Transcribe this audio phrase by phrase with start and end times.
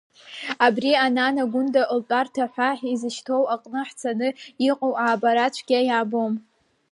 [0.65, 4.29] Абри Анана-Гәында Лтәарҭа ҳәа изышьҭоу аҟны ҳцаны
[4.69, 6.33] иҟоу аабар цәгьа иаабом…